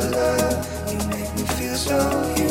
[0.00, 0.92] Oh, love.
[0.92, 2.34] You make me feel so.
[2.36, 2.47] human.